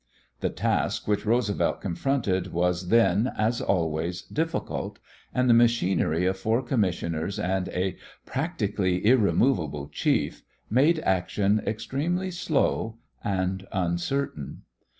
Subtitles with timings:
[0.39, 4.97] The task which Roosevelt confronted was then, as always, difficult,
[5.31, 10.41] and the machinery of four commissioners and a practically irremovable chief
[10.71, 14.63] made action extremely slow and uncertain.